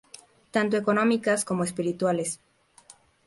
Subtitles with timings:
[0.55, 2.29] Tanto económicas como espirituales.